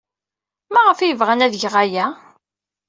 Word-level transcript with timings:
Maɣef 0.73 0.99
ay 0.99 1.13
bɣan 1.19 1.43
ad 1.45 1.53
geɣ 1.61 1.75
aya? 1.83 2.05